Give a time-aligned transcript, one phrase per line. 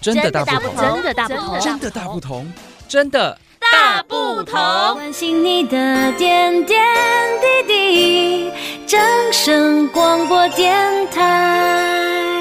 [0.00, 2.52] 真的大不同，真的大不同，真的大不同，
[2.88, 4.54] 真的大不同。
[4.94, 6.78] 关心你的点点
[7.66, 8.50] 滴滴，
[8.86, 9.00] 掌
[9.32, 10.76] 声广播电
[11.10, 12.40] 台。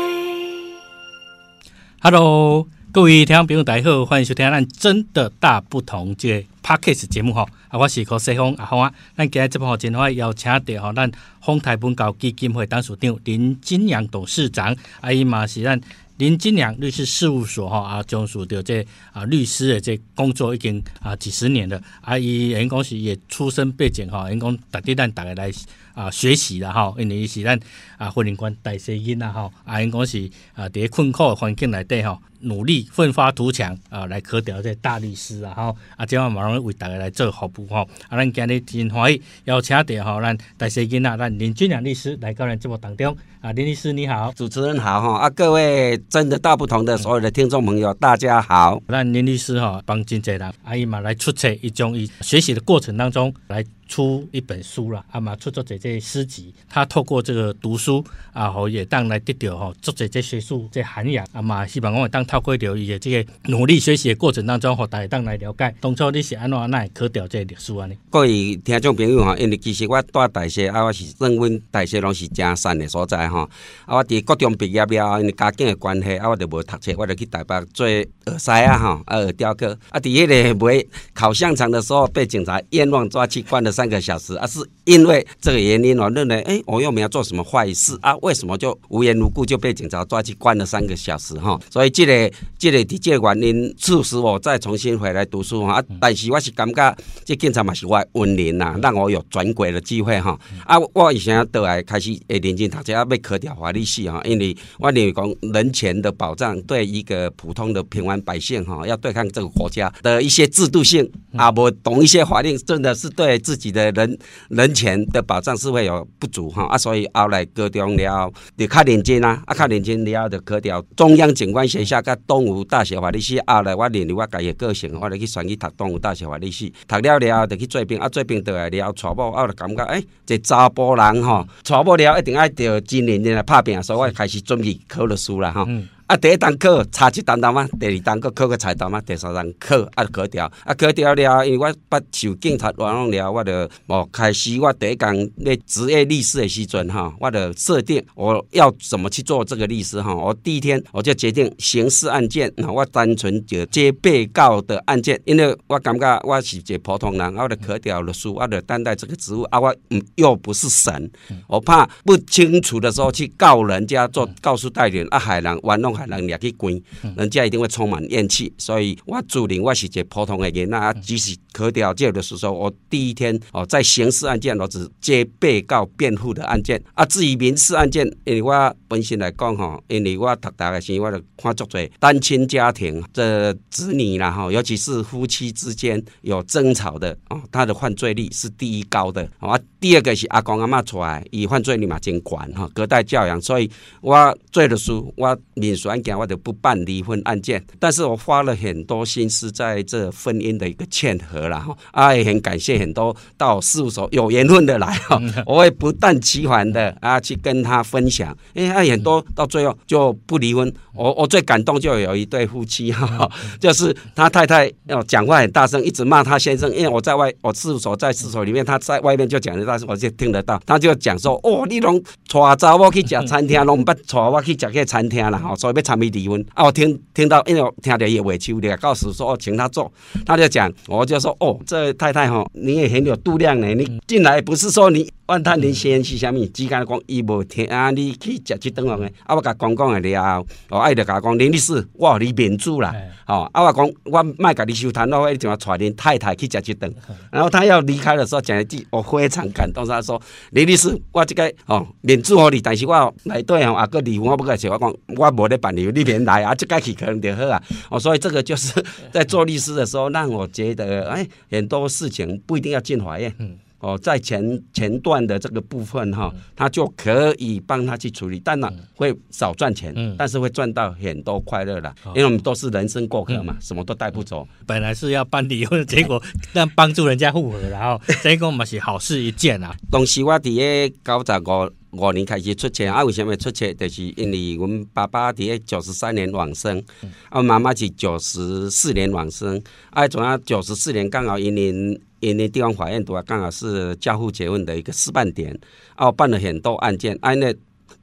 [2.00, 7.44] Hello，各位听众朋友，大家好，欢迎收听咱真的大不同这 Podcast 节目哈。
[7.70, 8.94] 啊，我是柯世峰阿峰啊。
[9.18, 11.12] 咱今日这部好，真欢邀请到哈咱
[11.42, 15.82] 丰台本教基金会董事长林金阳董事长，啊，伊嘛是咱。
[16.18, 21.82] 林金良律师事务所哈啊，从事的这啊律师的这工作已经啊几十年了。
[22.02, 25.52] 啊，伊员工是也出身背景哈，员工特地咱大家来
[25.98, 27.60] 啊学习啦哈，因为伊是咱
[27.98, 37.78] 啊婚姻观大细因呐哈，啊因讲是啊在困苦的环境内底吼，努力奋发图强啊来考调这大律师啊哈，啊今晚马上为大家来做服务吼。
[38.10, 43.18] 啊，咱今日真欢喜邀请到吼咱大细因呐，咱林俊良律师来到咱节目当中。
[43.42, 48.80] 啊，林律师你好，主持人好哈啊，各位真的大不同的所有的听众朋友，嗯、大家好。
[48.86, 53.66] 那林律师哈帮真济人阿姨嘛来出册一种以学习的过程当中来。
[53.88, 67.96] 出一本书啦，啊嘛出作者这些诗集，他透过这个读书啊，好也当来得到吼作者这学术这涵养，啊嘛希望我当透过了伊这个努力学习的过程当中，和大家当来了解，当初你是安怎安奈考调这历史啊呢？
[68.10, 73.50] 各位听众朋友哈，因为其实我住大溪啊，我是认为大溪拢是正善的所在哈，
[73.86, 83.72] 啊我伫高中毕业了，因为家境的关系，啊我就无读册，我就去台北做耳师啊哈，啊耳雕刻，啊伫迄个卖烤香肠的时候，被警察冤枉抓去关了。
[83.78, 91.36] 三个小时，而、啊、是因为这个原因，我认为，哎，我又没有做什么坏事啊，为什么就无缘无故就被警察抓去关了三个小时？
[91.36, 95.74] 哈，所以这个这个的这个原因促使我再重新回来读书哈。
[95.74, 100.40] 啊，但是我是感觉这警察嘛是我恩人呐，让我有转轨的机会哈。
[100.66, 113.67] 啊，我以前倒来开始诶认真读书，要被科调法律系哈，因为我认为讲人权的保障对一个普通的平凡百姓哈，要对抗这个国家的一些制度性啊，不懂一些法律，真的是对自己。
[113.72, 114.18] 的人
[114.50, 123.40] 人权的保障是会有不足哈啊，所以后来高中了，就较认真啊，啊较认真了就考调中央警官学校甲东吴大学法律系。
[123.48, 135.66] 后来我认为我家己个性，我就去选去读东吴大学法律系，读了了后就去做兵，啊做兵倒来了，娶某，我就感觉诶，这查甫人吼，娶某了一定爱着真认真来拍拼，所以我开始准备考律师了哈。
[135.68, 143.52] 嗯啊，第一堂课差一单单嘛，第二堂课考个差单嘛，第三堂课啊考掉，啊考掉了，因为我不受警察玩弄了，我就
[143.88, 161.12] 哦开始我第一讲咧职业律师的时阵哈，我的设定我要怎么去做这个律师哈，我第一天我就决定刑事案件，我单纯就接被告的案件，因为我感觉我是一个普通人，我就考掉律师，我就担待这个职务啊，我嗯又不是神，
[161.48, 165.97] 我怕不清楚的时候去告人家做告诉代理人啊，害人玩弄。
[166.06, 166.80] 能掠去关，
[167.16, 168.54] 人家一定会充满怨气。
[168.58, 177.06] 所以我注定我是一个普通的人，那即使考调这的时候，我第一天哦，在刑事案件我只接被告辩护的案件啊。
[177.06, 189.58] 至于民事案件，因为我本身来讲吼，因为我读大学时，我就看足多单亲家庭的子女啦吼，尤其是夫妻之间有争吵的哦，他的犯罪率是第一高的啊。
[189.80, 193.70] 第二个是阿公阿嬷出来，以犯罪率嘛真悬哈，隔代教养，所以
[194.02, 195.78] 我做的书我民。
[195.88, 221.98] 案件我就不办离婚案件，但是我花了很多心思在这婚姻的一个劝和了哈，啊也很感谢很多到事务所有缘分的来哈，我会不厌其烦的啊去跟他分享，因为很多到最后就不离婚，我我最感动就有一对夫妻哈，就是他太太要讲话很大声，一直骂他先生，因为我在外我事务所在事务所里面，他在外面就讲的大声，我就听得到，他就讲说哦，你拢
[222.28, 225.77] 带查某去吃餐厅，拢唔捌带我去吃个餐厅了哈，所以。
[225.78, 226.66] 要参与离婚啊！
[226.66, 229.92] 我听听到，因为我听到也委屈，的告诉说，请他做，
[230.26, 235.10] 他就讲，我就说，哦，这太太哈，你也很有度量呢，你进来不是说你。
[235.28, 236.46] 问他你先是啥物？
[236.48, 239.14] 只干讲伊无听啊，你去食一顿饭诶。
[239.26, 242.96] 啊，我甲讲讲诶了后，哦，爱就甲讲林律师，我互你面子啦。
[243.28, 246.94] 哦，啊，我讲我卖甲你收摊咯，我一定要带恁太太去食一顿。
[247.30, 249.86] 然后他要离开的时候讲一句，我非常感动。
[249.86, 250.22] 他说
[250.52, 257.62] 林律师，我这个哦面子互你，但是我来对哦，啊个离婚我不该说，我讲我无咧办理，你免来啊，即个去可能就好啊。
[257.90, 258.74] 哦，所以这个就是
[259.12, 263.36] 在做律师的时候，让我觉得哎，很多事情不一定要进法院。
[263.80, 264.42] 哦，在前
[264.74, 274.48] 前段的这个部分哈，他就可以帮他去处理，但呢会少赚钱，但是会赚到很多快乐的，因为我们都是人生过客嘛，什么都带不走。
[274.66, 276.20] 本来是要办离婚， 结果
[276.54, 279.76] 让帮助人家复合，然后结果嘛是好事一件啊。
[279.92, 283.78] 当时我伫个九十五五年开始出钱，啊，为什么出钱？
[283.78, 286.84] 就是因为我们爸爸伫个九十三年往生，
[287.30, 292.00] 啊，妈妈是九十四年往生，啊，总要九十四年刚好一年。
[292.20, 295.58] 因为地方法院都刚好是家户结婚的一个示范点，
[295.98, 297.18] 哦，办了很多案件。
[297.22, 297.54] 按那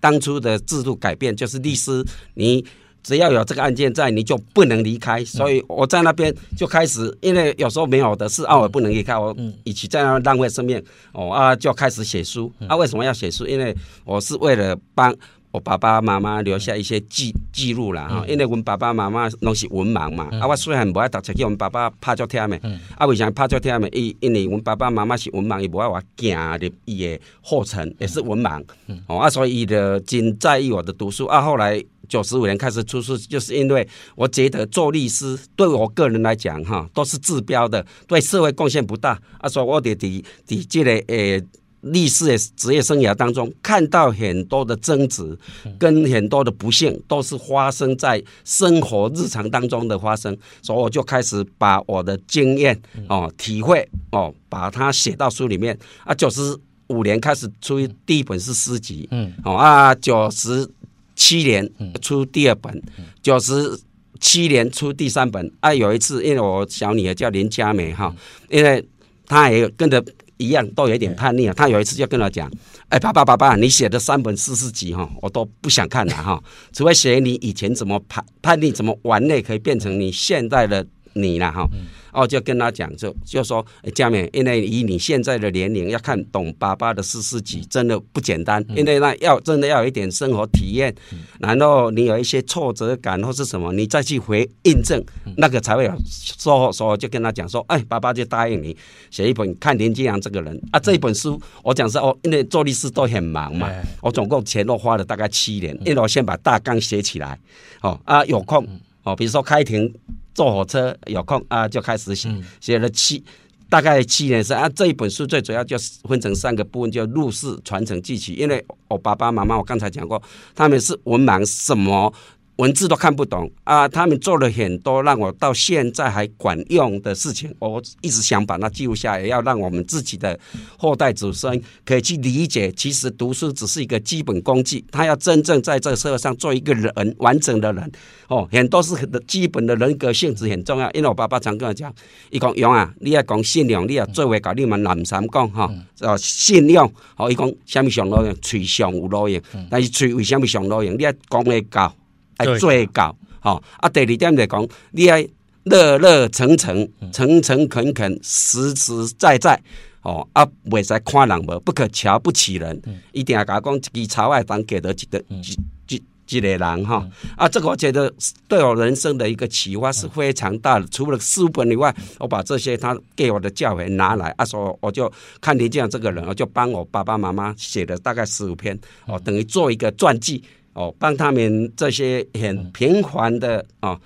[0.01, 2.65] 当初的制度改变，就是律师你
[3.03, 5.25] 只要有这个案件在，你就不能离开。
[5.25, 10.83] 所以我在那边就开始，因为有时候没有的事，啊，我不能离开，我一起在那浪费生命，
[11.13, 12.53] 哦啊，就开始写书。
[12.69, 13.47] 啊，为什么要写书？
[13.47, 13.75] 因为
[14.05, 15.15] 我是为了帮。
[15.55, 22.61] 我爸爸妈妈留下一些记记录啦哈，因为阮爸爸妈妈拢是文盲嘛，啊，我虽然不爱读册，叫阮爸爸拍照贴的，
[22.97, 23.89] 啊，为啥拍照贴的？
[23.91, 28.61] 因因为阮爸爸妈妈是文盲，伊不爱我行的伊的后程，也是文盲，
[29.07, 31.27] 哦，啊，所以伊就真在意我的读书。
[31.27, 33.87] 啊，后来九十五年开始出书，就是因为
[34.17, 41.41] 我觉得做律师对我个人来讲哈，都是治标的，对社会贡献不大，啊，所以我得伫伫这个诶。
[41.85, 45.37] 律师的职业生涯当中，看到很多的争执，
[45.79, 55.79] 跟很多的不幸，都是发生在生活日常当中的发生，所以我就开始把我的经验哦、体会哦，把它写到书里面。
[56.05, 60.69] 啊，九十五年开始出第一本是诗集，嗯，哦啊，九十
[61.15, 61.71] 七年
[62.01, 62.83] 出第二本，
[63.23, 63.79] 九十
[64.21, 65.53] 七年出第三本。
[65.61, 68.15] 啊，有一次，因为我小女儿叫林佳美哈，
[68.49, 68.83] 因为
[69.27, 70.03] 她也有跟着。
[70.37, 71.55] 一样都有一点叛逆啊！
[71.57, 72.51] 他有一次就跟我讲
[72.91, 76.43] ：“哎，爸爸，爸爸，你写的三本四十集哈，我都不想看了哈，
[76.73, 81.69] 除非写你以前怎么叛叛逆，怎么玩的，可以变成你现在的你啦哈。”
[82.15, 88.65] 哦，就跟他讲，就就说，佳美，因为以你现在的年龄，要看懂爸爸的四十几，真的不简单。
[88.77, 90.95] 因为那要真的要有一点生活体验，
[91.41, 95.05] 然后你有一些挫折感或是什么，你再去回印证，
[95.39, 96.71] 那个才会有收获。
[96.71, 98.77] 所以就跟他讲说，哎，爸爸就答应你
[99.11, 100.79] 写一本看林金阳这个人啊。
[100.79, 103.69] 这一本书我讲是哦，因为做律师都很忙嘛，
[104.01, 107.37] 我总共钱都花了大概七年，因为我先把大纲写起来，
[107.81, 108.65] 哦啊，有空
[109.03, 109.93] 哦，比如说开庭。
[110.35, 112.29] 坐火车有空啊，就开始写，
[112.61, 113.23] 写了七，
[113.71, 114.69] 大概七年时间啊。
[114.69, 118.35] 这一本书最主要就是分成三个部分，叫入世传承记起。
[118.35, 120.21] 因为我爸爸妈妈，我刚才讲过，
[120.55, 122.13] 他们是文盲，什么？
[122.57, 123.89] 文字都看不懂啊！
[123.89, 130.39] 他们做了很多让我到现在还管用的事情，我一直想把它记录下来，要让我们自己的
[130.79, 132.71] 后代子孙可以去理解。
[132.73, 137.91] 其实读书只是一个基本工具，他要真正在这个社会上做一个人完整的人
[138.29, 140.89] 哦，很多是很基本的人格性质很重要。
[140.93, 141.93] 因为我爸爸常跟我讲，
[142.31, 145.69] 伊讲勇啊，你要讲信用，你要做为搞你们南山讲哈，
[146.03, 150.97] 哦信用哦，伊讲什么上路用，嘴上有路用，但是嘴为什么上路用？
[150.97, 151.93] 你要讲会搞。
[152.37, 153.89] 哎，最高好啊！
[153.89, 155.27] 第二点来讲，你爱
[155.65, 159.61] 乐乐诚诚、诚诚恳恳、实实在在
[160.03, 160.47] 哦啊！
[160.71, 162.83] 袂使看人无，不可瞧不起人，
[163.13, 167.47] 一定要讲一支草爱当给的一个一一一个人哈啊！
[167.47, 168.11] 这个我觉得
[168.49, 170.87] 对我人生的一个启发是非常大的。
[170.89, 180.43] 除了书本以外，我把这些他给我的教诲拿来啊，说我就看你这样这个人，我就帮我爸爸妈妈写了大概十五篇哦，等于做一个传记。
[180.75, 183.99] 哦，帮他们这些很平凡的哦，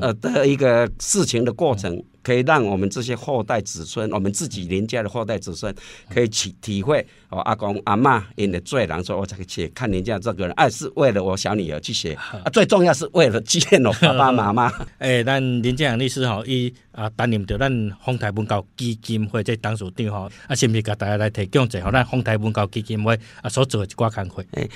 [0.00, 5.72] 呃的一个事情的过程，可以让我们这些后代子孙，我们自己林家的后代子孙，
[6.12, 14.72] 可以体体会哦，阿公阿嬷因的罪人，说我才去看林家这个人，哎，是为了我小女儿去写，啊，最重要是为了纪念我 爸爸妈妈。
[14.98, 17.70] 哎，咱林建阳律师哈，伊啊担任着咱
[18.04, 24.44] 丰台文教基金会这董事长吼，啊，是不是给大家来提供一下咱丰台文教基金会啊所做的一挂工会？
[24.50, 24.68] 哎，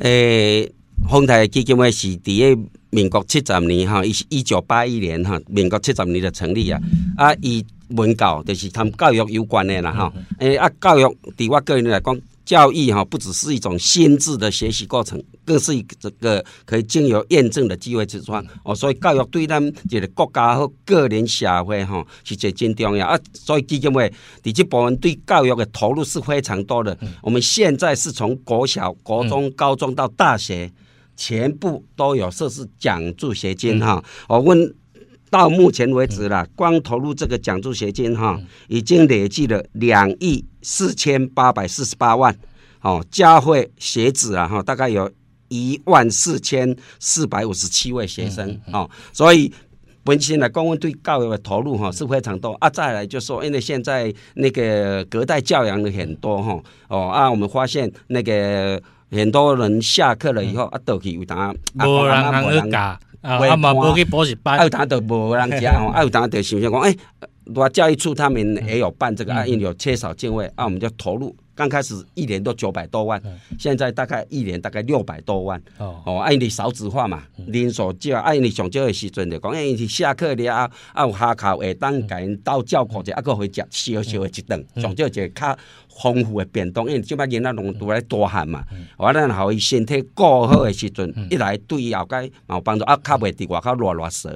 [0.00, 0.72] 诶。
[1.06, 6.80] 丰台基金会是伫个民国七十年哈，伊是一九八一年哈，民国七十年的成立啊。
[7.16, 10.12] 啊，伊文教就是他们教育有关的啦哈。
[10.38, 18.74] 诶啊，教育伫我个人来讲，教育哈不只是一种心智的学习过程，更是一个这个可以经由验证的机会之窗哦。
[18.74, 23.18] 所以教育对咱一个国家和个人社会哈是最真重要啊。
[23.32, 24.10] 所以基金会
[24.42, 26.96] 伫这部分对教育的投入是非常多的。
[27.22, 30.70] 我们现在是从国小、国中、高中到大学。
[31.18, 34.74] 全部都有设置奖助学金哈，我问
[35.28, 42.34] 到目前为止了，光投入这个奖助学金哈，已经累计了两亿四千八百四十八万，
[42.80, 45.10] 哦，教会学子啊哈，大概有
[45.48, 49.52] 一万四千四百五十七位学生哦，所以。
[50.04, 52.70] 本身来讲，我对教育的投入哈是非常多啊。
[52.70, 56.58] 再来就说，因为现在那个隔代教养的很多哈
[56.88, 62.78] 哦啊，我们发现那个很多人下课了以后啊，倒去有当无人去教
[63.22, 66.94] 啊嘛，无去补习班，啊有当就无人教， 啊有当就想想讲，哎，
[67.54, 71.34] 我教育处他们也有办这个啊，因为有缺少敬畏啊，我们就投入。
[71.58, 73.20] 刚开始一年都九百多万，
[73.58, 75.60] 现在大概一年大概六百多万。
[75.78, 88.64] 哦，哦，按你少子化嘛，人数少，按你上少的时阵就讲，哎，你下课了啊，啊有下课会当给因到教课者，啊个会食小小的一顿，上少一个较丰富的便当，因为即摆囡仔拢都来大汉嘛，
[88.96, 94.30] 我咱互伊身体顾好的时阵，一来对伊后盖嘛有帮助，啊较袂伫外口乱乱踅，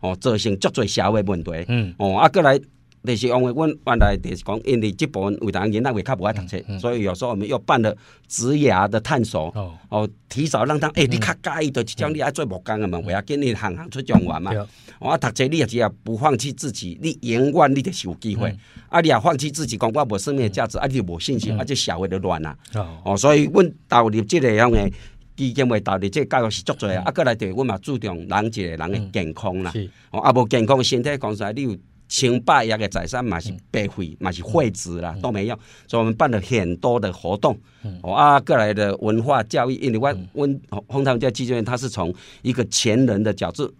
[0.00, 1.50] 哦，造成足侪社会问题，
[1.98, 2.60] 哦，啊个来。
[3.08, 7.96] 就是因为阮原来就是讲，因为这部分有当囡仔会较无爱读册，所以有时候我们又办了
[8.26, 14.52] 职涯的探索，哦，哦，提早让他，诶、欸，你较介意的即种你爱做木工的嘛，为要紧你行行出状元嘛。
[15.00, 18.50] 我读册你也只要不放弃自己，你永远你就是有机会。
[18.50, 22.56] 嗯、啊，你也放弃自己，讲我无生命的价值，啊，你就无信心，嗯、啊，这社会就乱啊。
[22.74, 24.90] 哦，哦，所以阮投入这个样的
[25.36, 29.72] 基金会投入这个教育是足多啊，啊，过来对阮嘛注重人一个人的健康啦。
[30.10, 31.76] 哦，啊，无健康的身体讲出来，你有。
[32.08, 35.56] 千百亿的财产嘛是白费，嘛是废纸啦，都没用。
[35.86, 37.56] 所以我们办了很多的活动，
[38.02, 39.98] 哦啊，过来的文化教育，因为
[40.32, 42.12] 我我红台文教基金会，它是从
[42.42, 43.70] 一个前人的角度，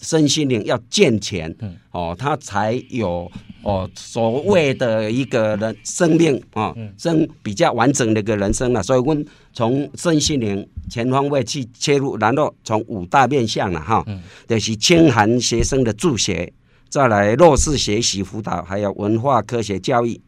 [0.00, 1.54] 身心灵要健全，
[1.90, 3.30] 哦，他才有
[3.62, 8.80] 哦所谓的一个人生命啊，生比较完整的一个人生了。
[8.80, 14.06] 所以我们从身心灵全方位去切入，然后从五大面向了哈，
[14.46, 16.52] 就是清寒学生的助学。
[16.92, 20.20] 再来弱势学习辅导，还有文化科学教育、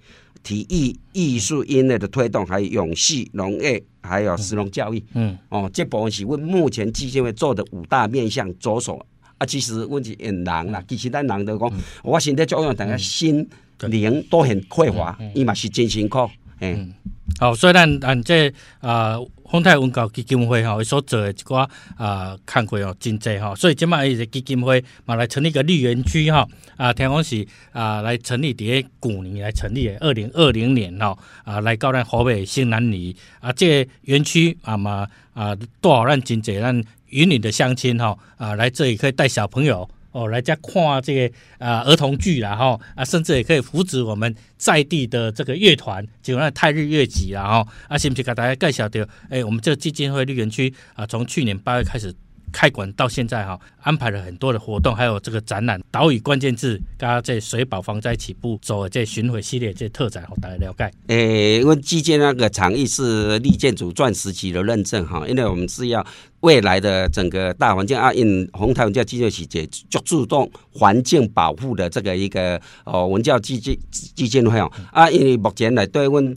[0.43, 5.05] 体育、艺术、音乐的推动，还有永续农业，还有石农教育。
[5.13, 8.99] 嗯，哦，这部分是阮目前基金会做的五大面向着手。
[9.37, 11.71] 啊，其实问题很难啦，其实咱人都讲，
[12.03, 13.47] 我现在作用等下心
[13.81, 16.27] 灵都很匮乏，伊嘛是真辛苦。
[16.73, 16.95] 嗯，
[17.39, 19.19] 好，所以咱按这啊。
[19.55, 26.45] 丰泰文教基金会吼，伊，所做的一寡啊，看过哦，真济吼，所以今麦伊个基金会嘛来成立一个绿园区哈，
[26.77, 39.89] 啊，听讲是啊来成立伫个古年来成立的，二零二零年吼啊来到咱河北新南里啊，这园区啊嘛啊，多少咱真济咱云林的乡亲哈啊来这里可以带小朋友。
[40.15, 49.09] 哦，来家看这个啊、呃、儿童剧然后啊，甚至也可以扶持我们在地的这个乐团，就那泰日乐集然后啊，是不是给大家介绍的？
[49.29, 52.15] 哎，我们这个基金会绿园区啊，从去年八月开始。
[52.55, 55.81] 开馆到现在哈，安排了很多的活动，还有这个展览。
[55.91, 60.85] 岛屿关键字，刚刚在水保防灾起步走的这巡回系列这特展，好大家了解。
[61.09, 66.07] 诶、欸，因为基建那个场域是绿建筑钻石级的认证哈，因为我们是要
[66.41, 76.33] 未来的整个大环境啊，因红台文教基金会就注重环境保护的这个一个哦文教基金基金会哦啊，因为目前来对问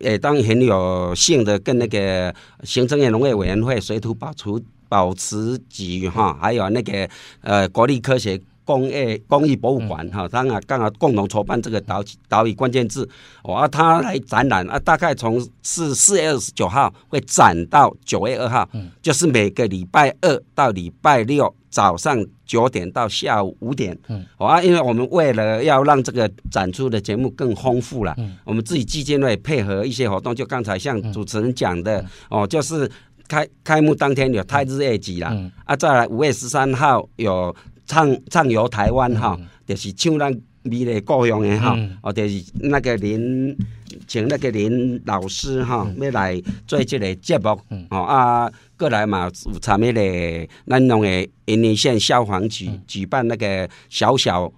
[0.00, 4.50] 诶，当然很有幸的跟那个行政院农业委员会水土保持。
[4.92, 7.08] 保持局哈，还有那个
[7.40, 13.08] 呃国立科学工业工艺博物馆哈，他啊刚好共同筹办这个岛岛屿关键字，
[13.42, 32.90] 哦，啊，他来展览啊，大概从是四月二十九号会展到九月二号，嗯，就是每个礼拜二到礼拜六早上九点到下午五点，嗯，啊，因为我们为了要让这个展出的节目更丰富了，嗯，我们自己基金会配合一些活动，就刚才像主持人讲的，哦，就是。
[33.32, 40.30] 开开幕当天有泰日乐集啦，嗯、啊，再来五月十三号有畅畅游台湾哈，嗯、就是唱咱
[40.62, 41.70] 美丽故乡的哈，
[42.02, 43.56] 哦、嗯，就是那个林
[44.06, 51.08] 请那个林老师哈，要来做这个节目，哦、嗯、啊，过来嘛有参与嘞，咱弄个
[51.46, 54.52] 云林县消防局举办那个小小。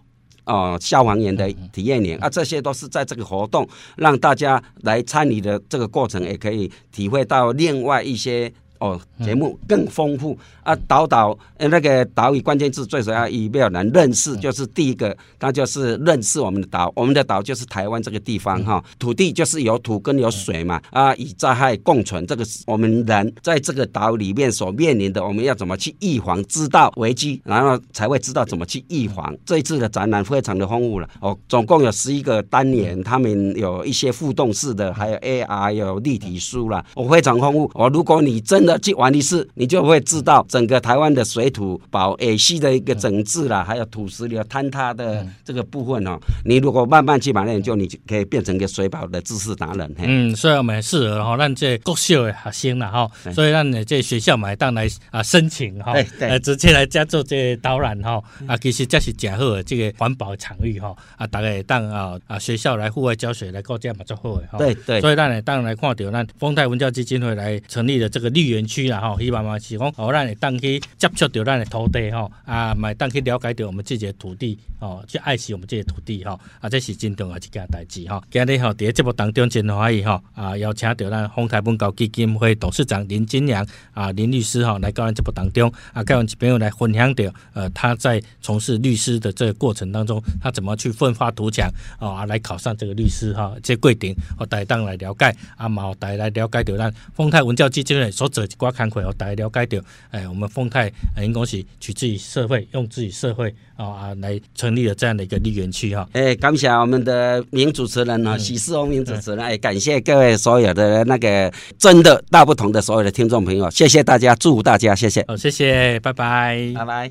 [0.47, 3.67] 哦，消防员的体验营啊，这些都是在这个活动
[3.97, 8.53] 让大家来参与的这个过程，也可以体会到另外一些。
[8.79, 10.77] 哦，节目更丰富啊！
[10.89, 18.83] 岛岛呃，那个岛屿关键字最主要以没有人认识，就是第一个，那就是认识我们的岛，我们的岛就是台湾这个地方哈。
[18.99, 26.43] 土地就是有土跟有水嘛啊，以灾害共存，这个是我们人在这个岛里面所面临的，我们要怎么去预防？
[26.45, 29.35] 知道危机，然后才会知道怎么去预防。
[29.47, 37.71] 这一次的展览非常的丰富了哦，总共有十一个单元，他们有一些互动式的，还有 AR 有立体书啦，我非常丰富。
[37.75, 46.19] 哦，如果你真的的去玩一次，你就会知道整个台湾的水土保诶系的一个整治啦，还有土石流坍塌的这个部分哦。
[46.45, 49.95] 你如果慢慢去把那研究，你就可以变成一个水保的知识达人。
[49.99, 64.59] 嗯，所以我们适合哈，让这国小的学生啦哈，所以让你这学校买当来啊申请哈，呃直接来加做这导览哈啊，其实这是正好的这个环保场域哈啊，大家当啊啊学校来户外教学来搞这样嘛最好的哈。
[64.59, 78.23] 对对，所以让你当来看到咱丰泰文教基金会来成立的这个绿园区啦吼，希望嘛是讲哦，咱会当去接触到咱的土地吼啊，买当去了解到我们自己的土地哦，去爱惜我们这些土地吼啊，这是真重要一件代志吼。
[78.31, 100.91] 今日吼，伫咧节目当中真欢喜吼啊，邀请到咱丰泰文教基金会董事长林金良啊林律师吼来到咱节目当中啊，跟我们朋友来分享到呃他在从事律师的这个过程当中，他怎么去奋发图强哦啊，来考上这个律师哈，这规定和大家来了解啊，嘛大家来了解到咱丰泰文教基金会所做一寡工作，和大家了解到哎，我们丰泰
[101.23, 106.09] 应该是取自于社会，用自己社会啊来成立了这样的一个绿园区哈。
[106.13, 117.11] 哎，感谢我们的名主持人啊，许世峰名主持人，哎，感谢各位所有的那个真的大不同的所有的听众朋友，谢谢大家，祝福大家，谢谢，好，谢谢，拜拜，拜拜。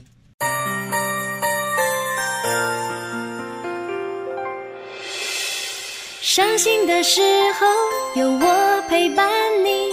[6.26, 7.22] 伤心的时
[7.60, 9.30] 候有我陪伴
[9.64, 9.93] 你，